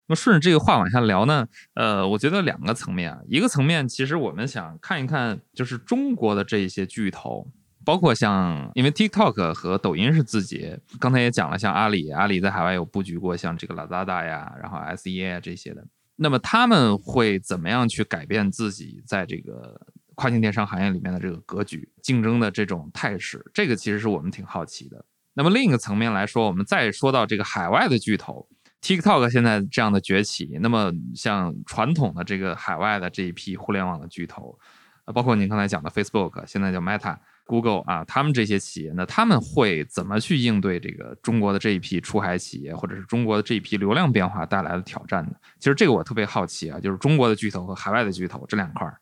[0.07, 7.51] 那顺着这个话往下聊呢，呃，我觉得两个层面啊，一个层面其实我们想看一看，就是中国的这一些巨头。
[7.83, 15.85] 包括像，因为 TikTok 和抖音是字节，刚才也讲了，像阿里，阿里在海外有布局过，像这个 Lazada 呀，然后 SEA 这些的。
[16.15, 19.79] 那么他们会怎么样去改变自己在这个
[20.13, 23.43] 跨境电商行业里面的这个格局、竞争的这种态势？
[23.53, 25.03] 这个其实是我们挺好奇的。
[25.33, 28.47] 那么另一个层面来说，我们再说到这个海外的巨头
[28.83, 34.59] ，TikTok 现在这样的崛起，那么像传统的这个海外的这一批互联网的巨头，
[35.05, 37.17] 啊包括您刚才讲的 Facebook，现在叫 Meta。
[37.43, 45.31] Google 啊，他们这些企业，那他们会怎么去应对这个中国的这一批出海企业，或者是中国的这一批流量变化带来的挑战呢？
[45.59, 48.99] 其实这个我特别好奇啊，就是中国的巨头和海外的巨头这两块儿。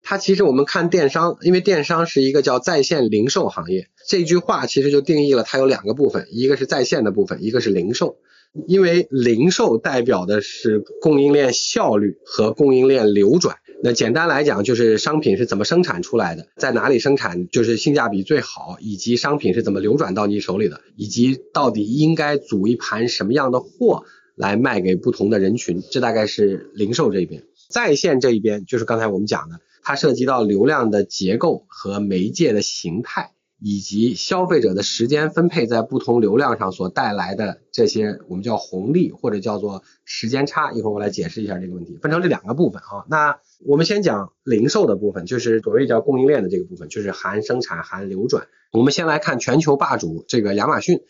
[0.00, 8.18] 它其实我们看电商，因为电商是一个叫在线零售行业，这句话其实就定义了它有两个部分，一个是在线的部分，一个是零售。
[8.68, 13.56] 因为零售代表的是供应链效率和供应链流转。
[13.82, 27.44] 那简单来讲，就是商品是怎么生产出来的，在哪里生产就是性价比最好，以及商品是怎么流转到你手里的，以及到底应该组一盘什么样的货来卖给不同的人群，这大概是零售这边。
[27.70, 33.32] 在线这一边就是刚才我们讲的，它涉及到流量的结构和媒介的形态。
[33.60, 40.70] 以及消费者的时间分配在不同流量上所带来的这些，我们叫红利或者叫做时间差。
[40.70, 43.04] 一会儿我来解释一下这个问题，分成这两个部分啊。
[43.08, 48.46] 那我们先讲零售的部分，就是所谓叫供应链的这个部分，就是含生产含流转。
[48.72, 51.00] 我们先来看全球霸主这个亚马逊，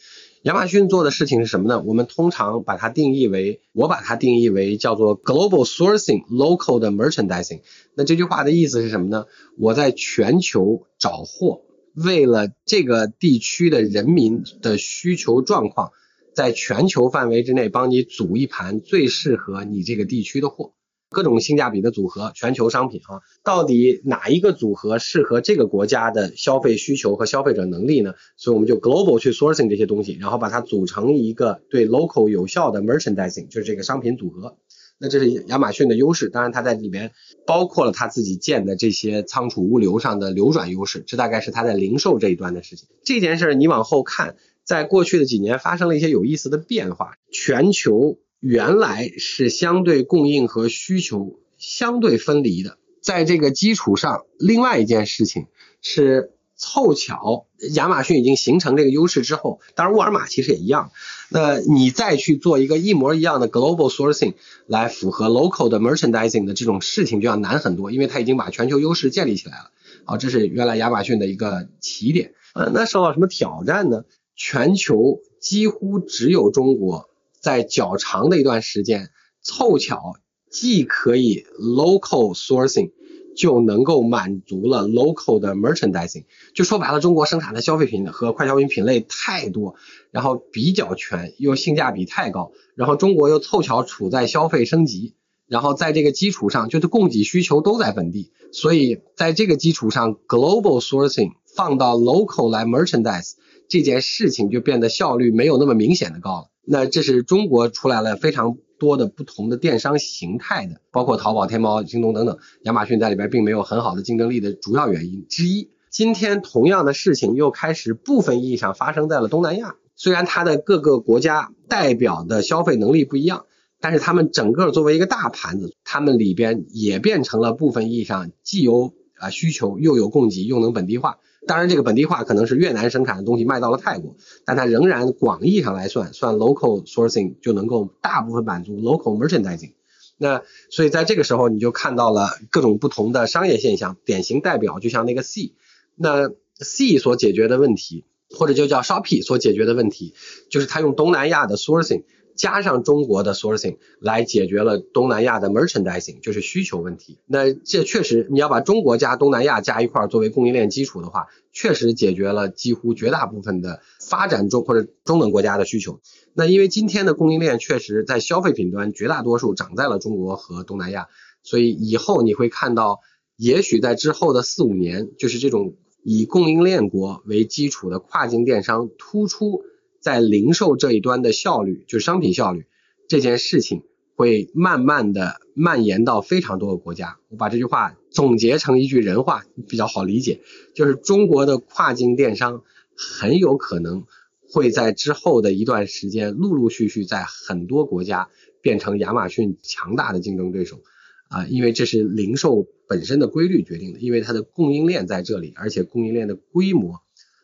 [0.42, 1.82] 亚马逊做的事情是什么呢？
[1.82, 7.60] 我们通常把它定义为，我把它定义为叫做 global sourcing local 的 merchandising。
[7.94, 9.26] 那这句话的意思是什么呢？
[9.58, 11.62] 我在全球找货。
[11.94, 15.90] 为了这个地区的人民的需求状况，
[16.32, 20.74] 在全球范围之内帮你组一盘最适合你这个地区的货，
[21.10, 28.14] 各种性价比的组合，全球商品啊，到底哪一个组合适合这个国家的消费需求和消费者能力呢？
[28.36, 34.56] 所以我们就 global 去 sourcing 这些东西，然后把它组成一个对 local 有效的 merchandising，就是这个商品组合。
[35.00, 37.12] 那这是亚马逊的优势，当然它在里边
[37.46, 42.88] 包括了它自己建的这些仓储物流上的流转优势，这大概是它在零售这一端的事情。
[43.04, 47.12] 这件事你往后看，在过去的几年发生了一些有意思的变化。
[47.30, 55.46] 全球原来是相对供应和需求相对分离的，在这个基础上，另外一件事情
[55.80, 56.32] 是。
[56.60, 60.90] 凑巧，亚马逊已经形成这个优势之后，当然沃尔玛其实也一样。
[61.30, 64.34] 那你再去做一个一模一样的 global sourcing
[64.66, 69.70] 来符合 local 的 merchandising 的这种事情就要难很多，因为它已经把全球优势建立起来了。
[70.04, 72.34] 好，这是原来亚马逊的一个起点。
[72.54, 74.02] 呃，那受到什么挑战呢？
[74.34, 77.08] 全球几乎只有中国
[77.40, 79.10] 在较长的一段时间
[79.42, 80.14] 凑巧
[80.50, 82.92] 既可以 local sourcing。
[83.36, 86.24] 就能够满足了 local 的 merchandising，
[86.56, 89.76] 就说白了，中国生产的消费品和快消品品类太多，
[90.10, 95.14] 然后比较全，又性价比太高，然后中国又凑巧处在消费升级，
[95.46, 103.34] 然后在这个基础上，就是供给需求都在本地，所以在这个基础上，global sourcing 放到 local 来 merchandise
[103.68, 106.50] 这件事情就变得效率没有那么明显的高了。
[106.68, 108.58] 那这是中国出来了非常。
[108.80, 115.68] 多的不同的电商形态的，包括淘宝、天猫、京东等等，亚马逊在里边并没有很好的竞争力的主要原因之一。
[115.90, 123.46] 今天同样的事情又开始部分意义上发生在了东南亚，虽然它的各个国家代表的消费能力不一样，
[123.80, 131.18] 但是他们整个作为一个大盘子，他们里边也变成了部分意义上既有啊需求又有供给又能本地化。
[131.48, 139.72] 当然，这个本地化可能是越南生产的东西卖到了泰国，但它仍然广义上来算，算 local sourcing 就能够大部分满足 local merchandising。
[140.18, 145.54] 那所以在这个时候，你就看到了各种不同的商业现象，典型代表就像那个 C，
[145.96, 146.30] 那
[146.60, 150.12] C 所解决的问题，或者就叫 Shopee 所解决的问题，
[150.50, 152.04] 就是它用东南亚的 sourcing。
[152.38, 157.18] 加上中国的 sourcing 来解决了东南亚的 merchandising，就是需求问题。
[157.26, 166.00] 那这确实，你要把中国加东南亚加一块作为供应链基础的话，确实解决了几乎绝大部分的发展中或者中等国家的需求。
[166.32, 171.08] 那因为今天的供应链确实在消费品端绝大多数长在了中国和东南亚，
[171.42, 173.00] 所以以后你会看到，
[173.36, 175.74] 也许在之后的四五年，就是这种
[176.04, 179.64] 以供应链国为基础的跨境电商突出。
[180.00, 182.66] 在零售这一端的效率，就是商品效率
[183.08, 183.82] 这件事情，
[184.14, 187.18] 会慢慢的蔓延到非常多的国家。
[187.28, 190.40] 我把这句话总结成一句人话，比较好理解，
[190.74, 192.62] 就是中国的跨境电商
[192.96, 194.04] 很有可能
[194.48, 198.28] 会在之后的一段时间，陆陆续续在很多国家
[198.62, 200.80] 变成亚马逊强大的竞争对手
[201.28, 207.00] 啊，因为这是零售本身的规律决定的，因为它的供应链在这里，而且供应链的规模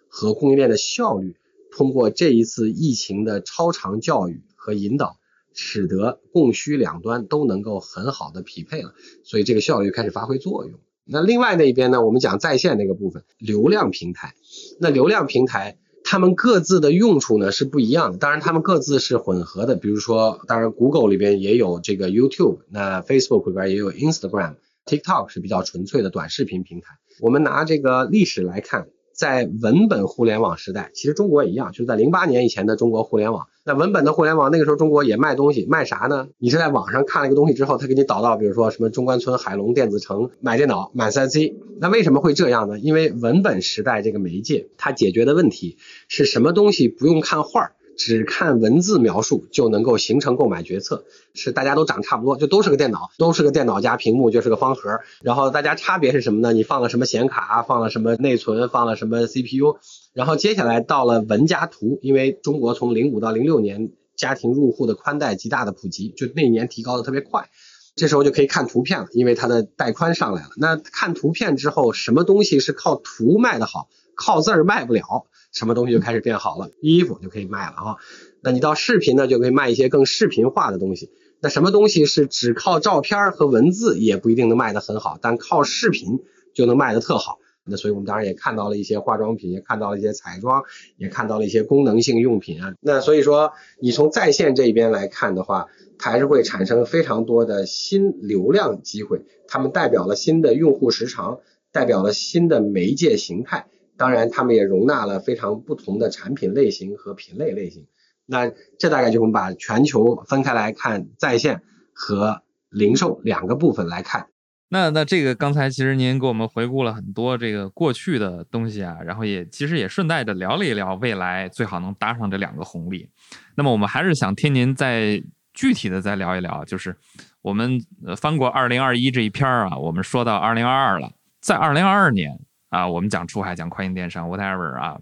[0.08, 1.34] 和供应链的效率。
[1.76, 5.18] 通过这一次疫情的超长教育和引导，
[5.52, 8.94] 使得供需两端都能够很好的匹配了，
[9.24, 10.78] 所以这个效率开始发挥作用。
[11.04, 14.34] 那另外那一边呢，我们讲在线那个部分，流量平台。
[14.78, 19.74] 那流量平台，它们各自的用处呢是不一样的，当然它们各自是混合的。
[19.74, 26.98] 比如说，当然 Google 里边也有这个 YouTube，那 Facebook 里边也有 Instagram，TikTok 是比较纯粹的短视频平台。
[27.20, 28.86] 我们拿这个历史来看。
[29.14, 33.46] 在文本互联网时代，其实中国也一样，就是在零八年以前的中国互联网。
[33.64, 36.28] 那文本的互联网那个时候，中国也卖东西，卖啥呢？
[36.38, 41.56] 你是在网上看了一个东西之后，他给你导到，比如说什么中关村海龙电子城买电脑，买三 C。
[41.80, 42.78] 那为什么会这样呢？
[42.78, 47.72] 因为文本时代这个媒介，它解决的问题是什么东西不用看画儿。
[47.96, 56.52] 只看文字描述就能够形成购买决策，是大家都长差不多，就都是个电脑，都是个电脑加屏幕就是个方盒，然后大家差别是什么呢？
[56.52, 59.78] 你放了什么显卡，放了什么内存，放了什么 CPU，
[60.12, 67.48] 然后接下来到了文加图，因为中国从零五到零六年家庭入户的宽带极大的普及，就那年提高的特别快，
[67.96, 70.50] 这时候就可以看图片了，因为它的带宽上来了。
[70.56, 75.26] 那看图片之后，什么东西是靠图卖的好，靠字儿卖不了？
[75.54, 77.96] 什么东西就开始变好了，衣服就可以卖了啊。
[78.42, 81.10] 那你到视频呢，就可以卖一些更视频化的东西。
[81.40, 86.20] 那什么东西是只靠照片和文字也不一定能卖得很好，但靠视频
[86.54, 87.38] 就能卖得特好。
[87.66, 90.64] 那所以我们当然也看到了一些化妆品，也看到了一些彩妆，
[90.98, 92.74] 也看到了一些功能性用品啊。
[92.80, 101.40] 那所以说，你从在线这一边来看的话，还是会产生非常多的新流量机会，它们代表了新的用户时长，
[101.72, 103.66] 代表了新的媒介形态。
[103.96, 107.86] 当然，他们也容纳了非常不同的产品类型和品类类型。
[108.26, 114.28] 那这大概就我们把全球分开来看，在线和零售两个部分来看。
[114.70, 123.08] 那那这个刚才其实您给我们回顾了很多这个过去的东西啊，然后也其实也顺带着聊了一聊未来最好能搭上这两个红利。
[123.56, 125.22] 那么我们还是想听您再
[125.52, 126.96] 具体的再聊一聊，就是
[127.42, 127.78] 我们
[128.16, 132.40] 翻过二零二一这一篇啊，我们说到二零二二了，在二零二二年。
[132.74, 134.98] 啊，我们讲出海，讲跨境电商，whatever 啊，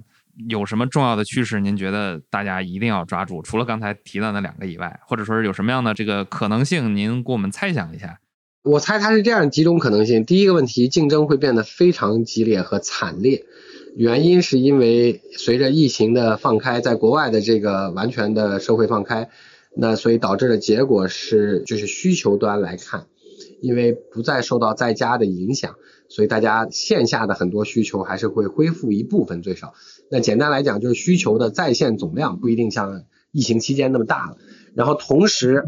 [0.46, 1.58] 有什么重要的趋势？
[1.58, 3.40] 您觉得大家一定要抓住？
[3.40, 6.94] 除了刚才提到那两个以外，或者说是有什么样的这个可能性？
[6.94, 8.18] 您给我们猜想一下。
[8.62, 10.26] 我猜它是这样几种可能性。
[10.26, 13.46] 第一个问题，竞争会变得非常激烈和惨烈，
[13.96, 19.30] 原因是因为随着疫情的放开，在国外的这个完全的社会放开，
[19.74, 23.06] 那所以导致的结果是，就是需求端来看，
[23.62, 25.76] 因为不再受到在家的影响。
[26.08, 29.72] 所以大家线下的很多需求还是会恢复一部分，最少。
[30.10, 34.36] 那简单来讲，就是需求的在线总量不一定像疫情期间那么大了。
[34.74, 35.64] 然后同时，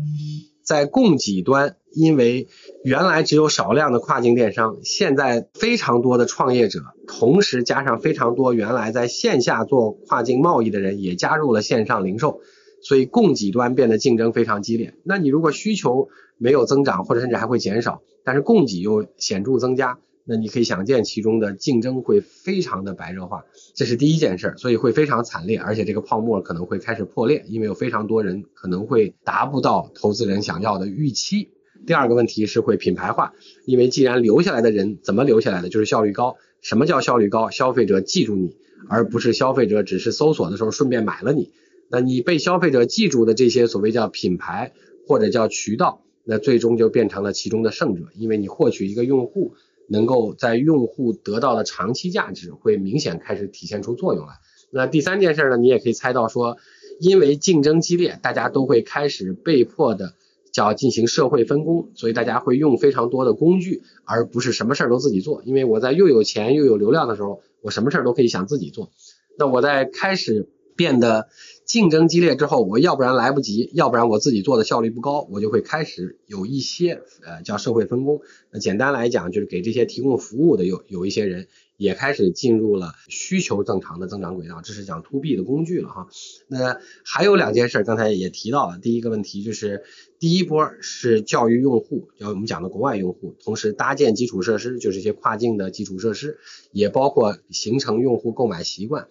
[0.63, 2.49] 在供给端，因为
[2.85, 12.41] 原来只有少量的跨境电商，现在非常多的创业者，同时加上非常多原来在线下做跨境贸易的人也加入了线上零售，
[12.83, 14.95] 所以供给端变得竞争非常激烈。
[15.05, 16.09] 那你如果需求
[16.39, 19.99] 没有增长，或者甚至还会减少，但是供给又显著增加。
[20.27, 31.51] 那你可以想见其中的竞争会非常的白热化，这是第一件事，所以会非常惨烈，而且这个泡沫可能会开始破裂，因为有非常多人可能会达不到投资人想要的预期。
[31.87, 33.35] 第二个问题是会品牌化，
[33.67, 36.37] 因为既然留下来的人怎么留下来的，就是效率高。
[36.63, 37.51] 什么叫效率高？
[37.51, 38.57] 消费者记住你，
[38.89, 41.53] 而不是消费者只是搜索的时候顺便买了你。
[41.91, 44.73] 那你被消费者记住的这些所谓叫品牌
[45.07, 49.55] 或者叫渠道，那最终就变成了其中的胜者，因为你获取一个用户。
[49.87, 54.37] 能够在用户得到的长期价值会明显开始体现出作用来。
[54.71, 56.57] 那第三件事呢，你也可以猜到说，
[56.99, 60.15] 因为竞争激烈，大家都会开始被迫的
[60.53, 65.43] 叫进行社会分工，所以大家会用非常多的工具，而不是什么事儿都自己做。
[65.45, 68.91] 因为我在又有钱又有流量的时候，我什么事儿都可以想自己做。
[69.37, 71.29] 那我在开始变得
[71.65, 78.21] 竞争激烈之后，我要不然来不及，要不然我自己做的效率不高，我就会开始有一些呃叫社会分工。
[78.51, 86.09] 那简单来讲，就是给这些提供服务的有有一些人也开始进入了需求正常的增长轨道，这是讲 to B 的工具了哈。
[86.49, 89.85] 那还有两件事，刚才也提到了，第一个问题就是
[90.19, 96.39] 第一波是教育用户，叫我们讲的国外用户，同时搭建基础设施，就是一些跨境的基础设施，
[96.73, 99.09] 也包括形成用户购买习惯。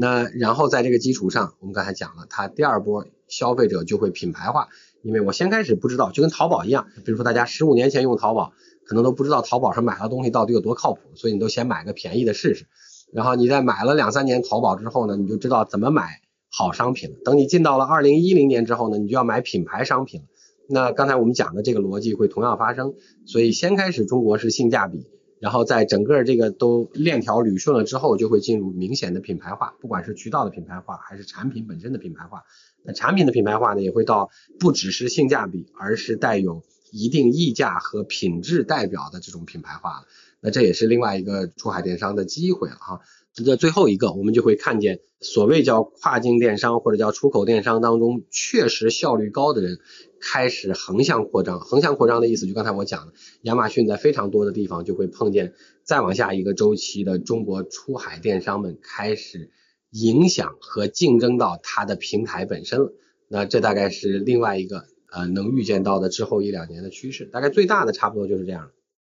[0.00, 4.68] 那然后在这个基础上，我们刚才讲了，它第二波消费者就会品牌化，
[5.02, 8.54] 因为我先开始不知道，就跟淘宝一样，比如说大家十五年前用淘宝，
[8.86, 12.64] 可能都不知道淘宝上买的东西到底有多靠谱，所以你都先买个便宜的试试，
[13.12, 17.16] 然后你在买了两三年淘宝之后呢，你就知道怎么买好商品了。
[17.22, 20.26] 等你进到了二零一零年之后呢，你就要买品牌商品了。
[20.66, 22.94] 那刚才我们讲的这个逻辑会同样发生，
[23.26, 25.06] 所以先开始中国是性价比。
[25.40, 32.44] 然后在整个这个都链条捋顺了之后，就会进入明显的品牌化，不管是渠道的品牌化，还是产品本身的品牌化。
[32.84, 36.62] 那产品的品牌化呢，也会到不只是性价比，而是带有
[36.92, 40.06] 一定溢价和品质代表的这种品牌化了。
[40.42, 43.00] 那这也是另外一个出海电商的机会了哈。
[43.32, 49.78] 这最后一个，我们就会看见所谓叫跨境电商或者叫出口电商当中，确实效率高的人
[50.20, 51.60] 开始横向扩张。
[51.60, 53.12] 横向扩张的意思，就刚才我讲的，
[53.42, 59.50] 亚马逊在非常多的地方就会碰见再往下一个周期的中国出海电商们开始
[59.90, 62.92] 影响和竞争到它的平台本身了。
[63.28, 67.24] 那这大概是另外一个呃能预见到的之后一两年的趋势。
[67.24, 68.70] 大概最大的差不多就是这样。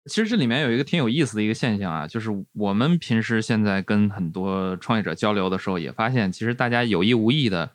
[0.06, 7.70] 其实这里面有一个挺有意思的一个现象啊，就是我们平时现在跟很多创业者交流的时候，也发现，其实大家有意无意的，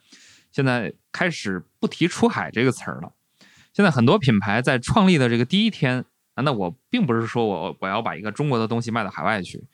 [0.55, 3.11] 现在开始不提出海这个词儿了。
[3.73, 9.65] 现在很多品牌在创立的这个第一天啊，那我并不是说我我要把一个中国的东西卖到海外去，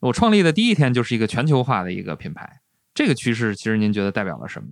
[0.00, 2.60] 我创立的第一天就是一个全球化的一个品牌。
[2.92, 4.66] 这个趋势，其实您觉得代表了什么？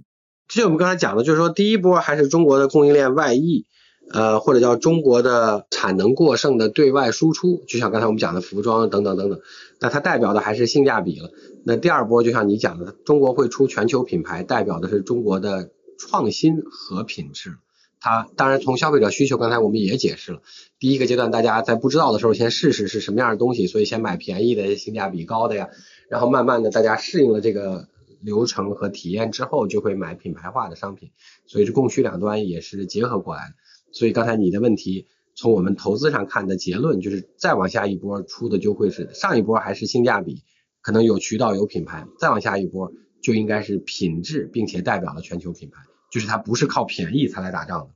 [0.48, 3.64] 其实我们刚才讲的，就是说第一波还是中国的供应链外溢。
[4.12, 9.40] 呃，或者叫中国的产能过剩的对外输出，就像刚才我们讲的服装等等等等，
[9.80, 11.30] 那它代表的还是性价比了。
[11.66, 17.56] 那第二波就像你讲的，中国会出全球品牌，代表的是中国的创新和品质。
[18.00, 20.42] 它当然从消费者需求，刚才我们也解释了，
[20.78, 25.70] 第一个阶段大家在不知道的时候先试试是什么样的东西，所以先买便宜的、性价比高的呀，
[26.10, 27.88] 然后慢慢的大家适应了这个
[28.20, 31.12] 流程和体验之后，就会买品牌化的商品，
[31.46, 33.54] 所以这供需两端也是结合过来的。
[33.90, 40.42] 所以刚才你的问题，从我们投资上看的结论就是，再往下一波出的就会是上一波还是性价比，
[40.84, 45.80] 可能有渠道有品牌，再往下一波就应该是品质，并且代表了全球品牌，
[46.10, 47.94] 就是它不是靠便宜才来打仗的。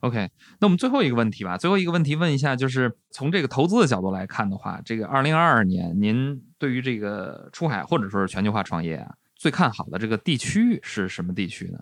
[0.00, 0.28] OK，
[0.60, 11.78] 那我们最后一个问题吧，最后一个问题问一下，就是从这个投资的角度来看的话，这个二零二二年您对于这个出海或者说是全球化创业啊，最看好的这个地区是什么地区呢？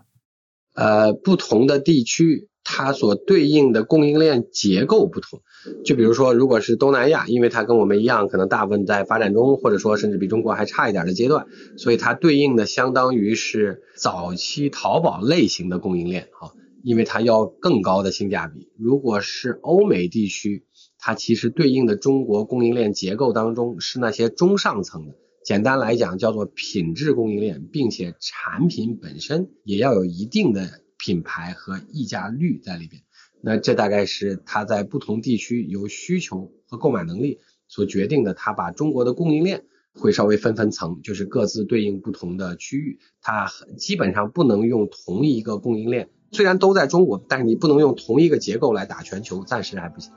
[0.75, 2.49] 呃，不同的地区。
[2.65, 5.43] 它所对应的供应链结构不同，
[5.85, 11.47] 就比如说，如果是东南亚，因为它跟我们一样，可能大部分在发展中，或者说甚至比中国还差一点的阶段，
[11.77, 18.71] 所以它对应的相当于是早期淘宝类型的供应链啊，因为它要更高的性价比。
[18.79, 20.65] 如果是欧美地区，
[20.99, 30.81] 它其实对应的中国供应链结构当中是那些中上层的，简单来讲叫做品质供应链，并且产品本身也要有一定的。
[31.05, 33.03] 品牌和溢价率在里边，
[33.43, 38.33] 那这大概是它在不同地区由需求和购买能力所决定的。
[38.33, 46.09] 它把中国的供应链会稍微分分层，就是各自对应不同的区域，它基本上不能用同一个供应链。
[46.33, 50.11] 虽然都在中国，但是你不能用同一个结构来打全球，暂时还不行。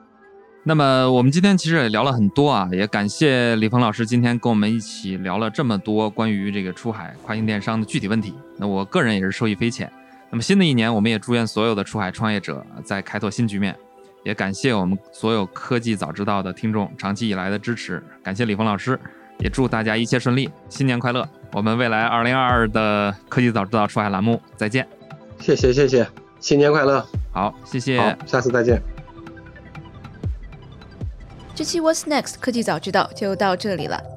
[0.64, 8.34] 那么我们今天其实也聊了很多啊，也感谢李峰老师今天跟我们一起聊了这么多关于这个出海跨境电商的具体问题。
[8.58, 9.92] 那我个人也是受益匪浅。
[10.30, 13.76] 那么新的一年，我们也祝愿所有的出海创业者在开拓新局面，
[14.24, 19.00] 也感谢我们所有科技早知道的听众长期以来的支持，感谢李峰老师，
[19.40, 21.28] 也祝大家一切顺利，新年快乐！
[21.54, 24.86] 我们未来二零二二的科技早知道出海栏目再见，
[25.40, 26.06] 谢谢谢谢，
[26.42, 27.06] 新年快乐！
[27.32, 28.82] 好，谢谢，下次再见。
[31.56, 34.17] 这期 What's Next 科技早知道就到这里了。